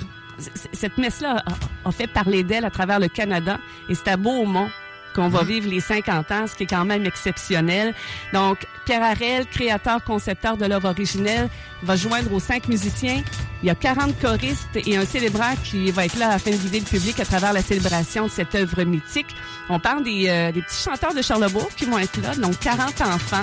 Cette 0.72 0.98
messe-là 0.98 1.44
a 1.84 1.92
fait 1.92 2.08
parler 2.08 2.44
d'elle 2.44 2.66
à 2.66 2.70
travers 2.70 3.00
le 3.00 3.08
Canada 3.10 3.58
et 3.90 3.96
c'est 3.96 4.10
à 4.10 4.18
Beaumont 4.18 4.70
qu'on 5.16 5.30
va 5.30 5.44
vivre 5.44 5.70
les 5.70 5.80
50 5.80 6.32
ans, 6.32 6.48
ce 6.48 6.56
qui 6.56 6.64
est 6.64 6.68
quand 6.68 6.86
même 6.86 7.06
exceptionnel. 7.06 7.94
Donc, 8.34 8.68
Pierre 8.86 9.04
Harel, 9.04 9.46
créateur, 9.48 10.04
concepteur 10.04 10.58
de 10.58 10.66
l'œuvre 10.66 10.90
originelle, 10.90 11.50
va 11.82 11.96
joindre 11.96 12.32
aux 12.34 12.40
cinq 12.40 12.68
musiciens. 12.68 13.24
Il 13.64 13.68
y 13.68 13.70
a 13.70 13.76
40 13.76 14.20
choristes 14.20 14.76
et 14.76 14.98
un 14.98 15.06
célébrant 15.06 15.56
qui 15.64 15.90
va 15.92 16.06
être 16.06 16.20
là 16.20 16.30
afin 16.32 16.52
de 16.52 16.58
guider 16.58 16.80
le 16.82 16.86
public 16.86 17.20
à 17.20 17.26
travers 17.26 17.54
la 17.54 17.62
célébration 17.62 18.26
de 18.26 18.32
cette 18.32 18.54
œuvre 18.54 18.84
mythique. 18.84 19.36
On 19.70 19.80
parle 19.80 20.04
des, 20.04 20.26
euh, 20.28 20.52
des 20.52 20.62
petits 20.62 20.84
chanteurs 20.84 21.14
de 21.14 21.22
Charlebourg 21.22 21.70
qui 21.76 21.86
vont 21.86 21.98
être 21.98 22.22
là, 22.22 22.36
donc 22.36 22.60
40 22.60 23.02
enfants. 23.02 23.42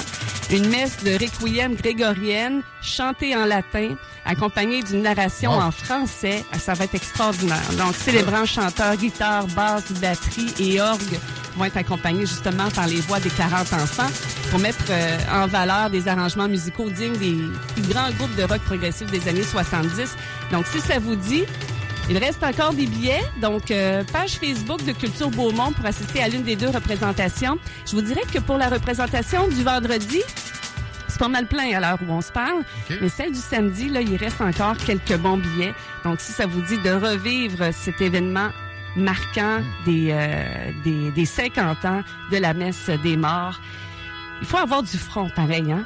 Une 0.50 0.69
messe 0.69 1.02
de 1.02 1.12
requiem 1.12 1.75
grégorienne 1.75 2.62
chantée 2.83 3.35
en 3.35 3.47
latin, 3.47 3.97
accompagnée 4.25 4.83
d'une 4.83 5.02
narration 5.02 5.50
en 5.52 5.71
français. 5.71 6.45
Ah, 6.52 6.59
Ça 6.59 6.75
va 6.75 6.85
être 6.85 6.95
extraordinaire. 6.95 7.73
Donc, 7.79 7.95
célébrant, 7.95 8.45
chanteurs, 8.45 8.97
guitare, 8.97 9.47
basse, 9.49 9.91
batterie 9.93 10.52
et 10.61 10.81
orgue 10.81 11.19
vont 11.62 11.66
être 11.66 11.76
accompagnés 11.76 12.26
justement 12.26 12.69
par 12.71 12.88
les 12.88 13.00
voix 13.00 13.21
des 13.21 13.31
40 13.31 13.73
enfants 13.75 14.09
pour 14.50 14.59
mettre 14.59 14.85
euh, 14.90 15.16
en 15.33 15.47
valeur 15.47 15.90
des 15.90 16.09
arrangements 16.09 16.49
musicaux 16.49 16.90
dignes 16.90 17.16
des 17.19 17.37
plus 17.75 17.83
grands 17.92 18.11
groupes 18.11 18.35
de 18.35 18.42
rock 18.42 18.61
progressif 18.62 19.09
des 19.12 19.28
années 19.28 19.45
70. 19.45 20.16
Donc, 20.50 20.66
si 20.66 20.81
ça 20.81 20.99
vous 20.99 21.14
dit, 21.14 21.45
il 22.11 22.19
reste 22.19 22.42
encore 22.42 22.75
des 22.75 22.87
billets. 22.87 23.23
Donc, 23.40 23.71
euh, 23.71 24.02
page 24.12 24.33
Facebook 24.33 24.85
de 24.85 24.90
Culture 24.90 25.31
Beaumont 25.31 25.73
pour 25.73 25.87
assister 25.87 26.21
à 26.21 26.28
l'une 26.28 26.42
des 26.42 26.57
deux 26.57 26.69
représentations. 26.69 27.59
Je 27.87 27.92
vous 27.92 28.02
dirais 28.02 28.23
que 28.33 28.40
pour 28.40 28.59
la 28.59 28.69
représentation 28.69 29.47
du 29.47 29.62
vendredi, 29.62 30.21
c'est 31.07 31.19
pas 31.21 31.28
mal 31.28 31.47
plein 31.47 31.76
à 31.76 31.81
l'heure 31.81 31.99
où 32.04 32.12
on 32.12 32.23
se 32.23 32.33
parle. 32.33 32.64
Mais 33.00 33.09
celle 33.09 33.31
du 33.31 33.38
samedi, 33.38 33.88
là, 33.88 34.00
il 34.00 34.16
reste 34.16 34.40
encore 34.40 34.76
quelques 34.78 35.16
bons 35.16 35.37
billets. 35.37 35.75
Donc, 36.02 36.21
si 36.21 36.33
ça 36.33 36.47
vous 36.47 36.62
dit 36.62 36.78
de 36.78 36.90
revivre 36.90 37.73
cet 37.73 38.00
événement 38.00 38.49
marquant 38.96 39.61
des, 39.87 40.08
euh, 40.11 40.70
des, 40.84 41.11
des 41.11 41.25
50 41.25 41.84
ans 41.84 42.02
de 42.30 42.37
la 42.37 42.54
messe 42.54 42.90
des 43.02 43.16
morts, 43.16 43.61
il 44.40 44.46
faut 44.46 44.58
avoir 44.58 44.82
du 44.82 44.99
front, 44.99 45.28
pareil, 45.30 45.70
hein? 45.72 45.84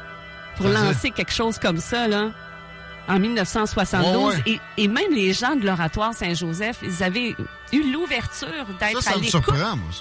Pour 0.57 0.67
lancer 0.69 1.11
quelque 1.11 1.33
chose 1.33 1.59
comme 1.59 1.77
ça, 1.79 2.09
là, 2.09 2.31
en 3.09 3.19
1972. 3.19 4.17
Ouais, 4.17 4.25
ouais. 4.35 4.43
Et, 4.77 4.85
et 4.85 4.89
même 4.89 5.13
les 5.13 5.33
gens 5.35 5.55
de 5.55 5.67
l'oratoire 5.67 6.15
Saint-Joseph, 6.15 6.79
ils 6.83 7.03
avaient 7.03 7.37
eu 7.73 7.93
l'ouverture 7.93 8.49
d'être 8.81 8.95
à 9.09 9.13
l'écoute. 9.21 9.55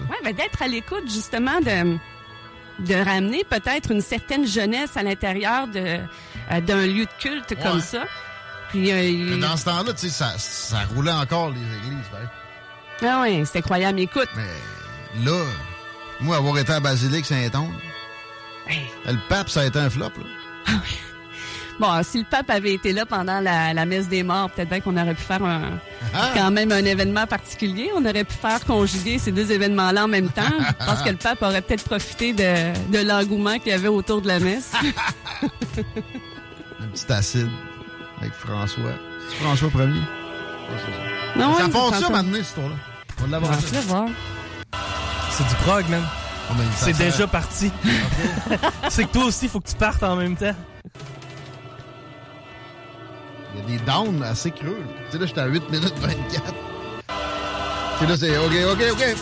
Ouais, 0.09 0.17
ben, 0.23 0.33
d'être 0.33 0.61
à 0.61 0.67
l'écoute, 0.67 1.03
justement, 1.05 1.59
de, 1.59 1.97
de 2.79 2.95
ramener 2.95 3.43
peut-être 3.43 3.91
une 3.91 4.01
certaine 4.01 4.47
jeunesse 4.47 4.95
à 4.95 5.03
l'intérieur 5.03 5.67
de, 5.67 5.99
euh, 6.51 6.61
d'un 6.61 6.87
lieu 6.87 7.03
de 7.05 7.11
culte 7.19 7.53
comme 7.61 7.81
ça. 7.81 8.03
Puis, 8.69 8.91
euh, 8.91 9.35
Mais 9.35 9.37
dans 9.37 9.57
ce 9.57 9.65
temps-là, 9.65 9.91
tu 9.93 10.07
sais, 10.07 10.09
ça, 10.09 10.33
ça 10.37 10.77
roulait 10.95 11.11
encore, 11.11 11.49
les 11.51 11.57
églises. 11.59 11.99
hein. 12.13 12.27
Ah 13.03 13.21
ouais, 13.21 13.43
c'est 13.45 13.59
incroyable. 13.59 13.99
Écoute, 13.99 14.29
Mais 14.35 15.25
là, 15.25 15.43
moi, 16.21 16.37
avoir 16.37 16.57
été 16.57 16.71
à 16.73 16.79
Basilique 16.79 17.25
Saint-Onge, 17.25 17.73
hey, 18.67 18.81
le 19.07 19.17
pape, 19.29 19.49
ça 19.49 19.61
a 19.61 19.65
été 19.65 19.79
un 19.79 19.89
flop, 19.89 20.11
là. 20.17 20.73
Bon, 21.77 21.89
si 22.03 22.19
le 22.19 22.23
pape 22.23 22.49
avait 22.51 22.73
été 22.73 22.93
là 22.93 23.05
pendant 23.05 23.41
la, 23.41 23.73
la 23.73 23.85
messe 23.85 24.07
des 24.07 24.23
morts, 24.23 24.49
peut-être 24.49 24.69
bien 24.69 24.79
qu'on 24.79 24.95
aurait 24.95 25.13
pu 25.13 25.21
faire 25.23 25.43
un, 25.43 25.71
Ah. 26.13 26.31
quand 26.33 26.49
même 26.49 26.71
un 26.71 26.85
événement 26.85 27.27
particulier. 27.27 27.91
On 27.93 28.05
aurait 28.05 28.23
pu 28.23 28.33
faire 28.33 28.63
conjuguer 28.63 29.19
ces 29.19 29.33
deux 29.33 29.51
événements-là 29.51 30.05
en 30.05 30.07
même 30.07 30.29
temps. 30.29 30.43
parce 30.79 31.01
que 31.03 31.09
le 31.09 31.17
pape 31.17 31.41
aurait 31.41 31.61
peut-être 31.61 31.83
profité 31.83 32.31
de, 32.31 32.71
de 32.93 33.05
l'engouement 33.05 33.59
qu'il 33.59 33.73
y 33.73 33.75
avait 33.75 33.89
autour 33.89 34.21
de 34.21 34.27
la 34.29 34.39
messe. 34.39 34.71
Un 36.81 36.87
petit 36.93 37.11
acide 37.11 37.49
avec 38.21 38.31
François. 38.33 38.93
François 39.41 39.69
premier. 39.69 39.99
Non, 41.35 41.55
ça 41.57 41.65
c'est 41.65 42.01
ça 42.01 42.09
maintenant, 42.09 42.33
cette 42.33 42.45
histoire-là. 42.45 42.75
On 43.17 43.21
va 43.23 43.27
l'avoir. 43.27 43.59
Fais 43.59 43.81
voir. 43.81 44.07
C'est 45.31 45.47
du 45.47 45.55
prog, 45.55 45.89
man. 45.89 46.03
Ça 46.47 46.85
C'est 46.85 46.97
déjà 46.97 47.27
parti. 47.27 47.71
c'est 48.89 49.05
que 49.05 49.11
toi 49.11 49.25
aussi, 49.25 49.47
faut 49.47 49.59
que 49.59 49.69
tu 49.69 49.75
partes 49.75 50.03
en 50.03 50.15
même 50.15 50.35
temps. 50.35 50.55
Il 53.53 53.59
y 53.59 53.63
a 53.63 53.77
des 53.77 53.85
downs 53.85 54.23
assez 54.23 54.51
creux. 54.51 54.83
Tu 55.05 55.11
sais, 55.11 55.17
là, 55.17 55.25
j'étais 55.25 55.41
à 55.41 55.47
8 55.47 55.69
minutes 55.69 55.95
24. 55.97 56.53
Puis 57.97 58.07
là, 58.07 58.17
c'est 58.17 58.37
OK, 58.37 58.53
OK, 58.71 58.83
OK. 58.91 59.15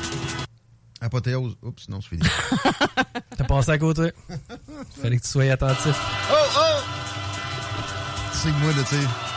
Apothéose. 1.02 1.56
Oups, 1.62 1.90
non, 1.90 2.00
c'est 2.02 2.10
fini. 2.10 2.22
T'as 3.38 3.44
passé 3.44 3.72
à 3.72 3.78
côté. 3.78 4.12
Fallait 5.02 5.18
que 5.18 5.24
tu 5.24 5.30
sois 5.30 5.52
attentif. 5.52 5.96
oh, 6.32 6.36
oh! 6.58 6.82
Tu 8.32 8.38
sais 8.38 8.50
que 8.50 8.56
moi, 8.56 8.72
là, 8.72 8.84
tu 8.84 8.96
sais. 8.96 9.33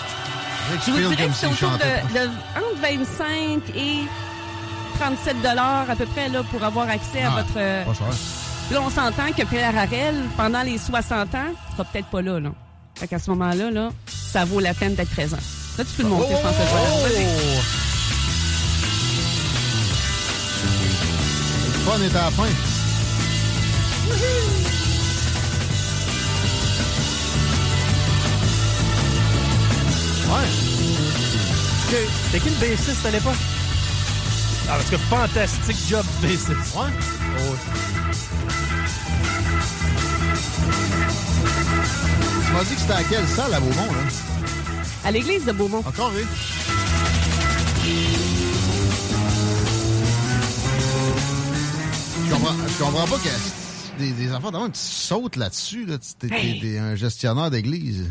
Je 0.86 0.90
vous 0.90 0.98
dirais 1.14 1.28
que 1.28 1.34
c'est 1.34 1.46
autour 1.46 1.70
de, 1.72 2.14
de 2.18 2.28
entre 2.56 2.80
25 2.82 3.76
et 3.76 4.00
37 4.98 5.42
dollars 5.42 5.88
à 5.90 5.96
peu 5.96 6.06
près 6.06 6.28
là, 6.28 6.42
pour 6.50 6.62
avoir 6.64 6.88
accès 6.88 7.22
à 7.22 7.30
votre... 7.30 7.48
euh, 7.56 7.84
Pas 7.84 7.94
cher. 7.94 8.06
Là, 8.72 8.80
on 8.84 8.90
s'entend 8.90 9.30
que 9.36 9.44
Pierre 9.44 9.76
Harel, 9.76 10.14
pendant 10.36 10.62
les 10.62 10.78
60 10.78 11.34
ans, 11.34 11.38
sera 11.72 11.84
peut-être 11.84 12.08
pas 12.08 12.20
là. 12.22 12.40
là. 12.40 12.50
Fait 12.96 13.06
qu'à 13.06 13.18
ce 13.18 13.30
moment-là, 13.30 13.70
là, 13.70 13.90
ça 14.06 14.44
vaut 14.44 14.58
la 14.60 14.74
peine 14.74 14.94
d'être 14.94 15.10
présent. 15.10 15.36
Là, 15.78 15.84
tu 15.84 15.90
peux 15.96 16.02
le 16.02 16.08
monter, 16.08 16.32
Oh, 16.34 16.38
François. 16.38 16.64
Vas-y. 16.64 17.24
Le 21.66 21.78
fun 21.84 22.02
est 22.02 22.16
à 22.16 22.24
la 22.24 22.30
fin. 22.30 22.48
Ouais. 30.28 30.48
Ok. 31.88 31.96
T'es 32.32 32.40
qui 32.40 32.50
le 32.50 32.56
bassiste 32.56 33.06
à 33.06 33.10
l'époque? 33.10 33.34
Ah, 34.68 34.72
parce 34.76 34.90
que 34.90 34.96
fantastique 34.96 35.76
job 35.88 36.04
de 36.22 36.26
bassiste. 36.26 36.48
Ouais. 36.50 36.90
Oh, 37.38 37.54
Tu 42.46 42.52
m'as 42.52 42.64
dit 42.64 42.74
que 42.74 42.80
c'était 42.80 42.92
à 42.92 43.04
quelle 43.04 43.26
salle 43.28 43.54
à 43.54 43.60
Beaumont, 43.60 43.92
là? 43.92 44.00
À 45.04 45.10
l'église 45.12 45.44
de 45.44 45.52
Beaumont. 45.52 45.82
Encore, 45.86 46.12
oui. 46.14 46.22
Je 52.26 52.34
comprends, 52.34 52.54
je 52.68 52.82
comprends 52.84 53.06
pas 53.06 53.16
que 53.18 53.98
des, 53.98 54.10
des 54.12 54.32
enfants, 54.32 54.50
d'avant, 54.50 54.68
tu 54.68 54.80
sautes 54.80 55.36
là-dessus. 55.36 55.86
Là. 55.86 55.96
Hey. 56.30 56.60
t'es 56.60 56.78
un 56.78 56.94
gestionnaire 56.96 57.50
d'église. 57.50 58.04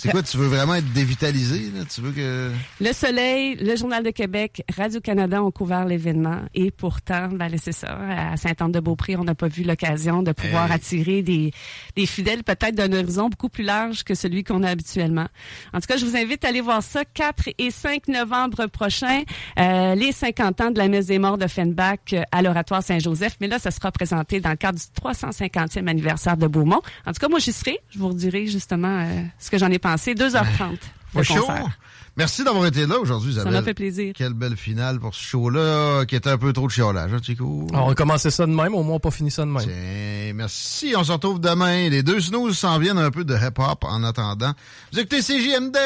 C'est 0.00 0.10
quoi, 0.10 0.22
tu 0.22 0.36
veux 0.36 0.46
vraiment 0.46 0.74
être 0.76 0.92
dévitalisé? 0.92 1.70
Là? 1.76 1.84
Tu 1.92 2.00
veux 2.00 2.12
que... 2.12 2.50
Le 2.80 2.92
Soleil, 2.92 3.56
le 3.56 3.76
Journal 3.76 4.02
de 4.02 4.10
Québec, 4.10 4.62
Radio-Canada 4.76 5.42
ont 5.42 5.50
couvert 5.50 5.84
l'événement 5.84 6.38
et 6.54 6.70
pourtant, 6.70 7.28
ben, 7.28 7.50
c'est 7.62 7.72
ça, 7.72 7.98
à 8.32 8.36
Saint-Anne-de-Beaupré, 8.36 9.16
on 9.16 9.24
n'a 9.24 9.34
pas 9.34 9.48
vu 9.48 9.62
l'occasion 9.62 10.22
de 10.22 10.32
pouvoir 10.32 10.66
Hey. 10.68 10.72
attirer 10.76 11.22
des, 11.22 11.52
des 11.96 12.06
fidèles 12.06 12.42
peut-être 12.44 12.74
d'un 12.74 12.92
horizon 12.92 13.28
beaucoup 13.28 13.48
plus 13.48 13.64
large 13.64 14.02
que 14.04 14.14
celui 14.14 14.42
qu'on 14.44 14.62
a 14.62 14.70
habituellement. 14.70 15.26
En 15.74 15.80
tout 15.80 15.86
cas, 15.86 15.96
je 15.96 16.04
vous 16.06 16.16
invite 16.16 16.44
à 16.44 16.48
aller 16.48 16.60
voir 16.60 16.82
ça 16.82 17.04
4 17.04 17.50
et 17.58 17.70
5 17.70 18.08
novembre 18.08 18.66
prochain, 18.66 19.22
euh, 19.58 19.94
les 19.94 20.12
50 20.12 20.60
ans 20.60 20.70
de 20.70 20.78
la 20.78 20.88
messe 20.88 21.06
des 21.06 21.18
morts 21.18 21.38
de 21.38 21.46
Fenbach 21.46 21.98
euh, 22.12 22.22
à 22.32 22.42
l'Oratoire 22.42 22.82
Saint-Joseph. 22.82 23.36
Mais 23.40 23.48
là, 23.48 23.58
ça 23.58 23.70
sera 23.70 23.90
présenté 23.92 24.40
dans 24.40 24.50
le 24.50 24.56
cadre 24.56 24.78
du 24.78 24.84
350e 25.00 25.86
anniversaire 25.88 26.36
de 26.36 26.46
Beaumont. 26.46 26.80
En 27.06 27.12
tout 27.12 27.20
cas, 27.20 27.28
moi, 27.28 27.38
j'y 27.38 27.52
serai. 27.52 27.78
Je 27.90 27.98
vous 27.98 28.08
redirai 28.08 28.46
justement 28.46 29.00
euh, 29.00 29.22
ce 29.38 29.50
que 29.50 29.58
j'en 29.58 29.70
ai 29.70 29.78
pensé. 29.78 29.89
2h30. 29.96 30.78
Chaud. 31.22 31.40
concert. 31.40 31.78
Merci 32.16 32.44
d'avoir 32.44 32.66
été 32.66 32.86
là 32.86 32.98
aujourd'hui, 32.98 33.32
Isabelle. 33.32 33.52
m'a 33.52 33.62
fait 33.62 33.74
plaisir. 33.74 34.12
Quelle 34.14 34.34
belle 34.34 34.56
finale 34.56 34.98
pour 34.98 35.14
ce 35.14 35.22
show-là, 35.22 36.04
qui 36.06 36.16
était 36.16 36.28
un 36.28 36.38
peu 36.38 36.52
trop 36.52 36.66
de 36.66 36.72
chiolage, 36.72 37.12
hein, 37.14 37.18
Chico? 37.22 37.66
On 37.72 37.86
va 37.86 37.94
commencer 37.94 38.30
ça 38.30 38.46
de 38.46 38.52
même, 38.52 38.74
au 38.74 38.82
moins 38.82 38.96
on 38.96 39.00
pas 39.00 39.10
fini 39.10 39.30
ça 39.30 39.44
de 39.44 39.50
même. 39.50 39.62
Tiens, 39.62 40.32
merci. 40.34 40.94
On 40.96 41.04
se 41.04 41.12
retrouve 41.12 41.40
demain. 41.40 41.88
Les 41.88 42.02
deux 42.02 42.20
snooze 42.20 42.58
s'en 42.58 42.78
viennent 42.78 42.98
un 42.98 43.10
peu 43.10 43.24
de 43.24 43.34
hip-hop 43.34 43.84
en 43.84 44.02
attendant. 44.04 44.52
Vous 44.92 44.98
écoutez 44.98 45.20
CJMD. 45.20 45.76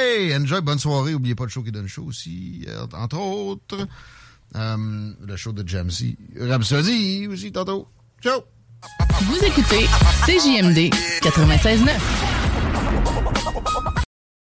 Enjoy, 0.41 0.61
bonne 0.61 0.79
soirée. 0.79 1.15
Oubliez 1.15 1.35
pas 1.35 1.45
le 1.45 1.51
show 1.51 1.63
qui 1.63 1.73
donne 1.73 1.89
chaud 1.89 2.07
aussi, 2.09 2.65
euh, 2.69 2.87
entre 2.95 3.19
autres. 3.19 3.87
Euh, 4.57 4.77
le 5.27 5.37
show 5.37 5.53
de 5.53 5.67
Jamsey. 5.69 6.17
Rhapsody 6.41 7.29
aussi, 7.29 7.53
tantôt. 7.53 7.89
Ciao! 8.23 8.41
Vous 9.23 9.39
écoutez 9.45 9.87
CJMD 10.27 10.91
96.9. 11.23 13.24